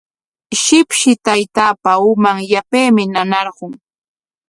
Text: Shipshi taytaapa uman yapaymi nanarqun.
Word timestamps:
Shipshi 0.61 1.11
taytaapa 1.25 1.91
uman 2.11 2.37
yapaymi 2.53 3.03
nanarqun. 3.13 3.73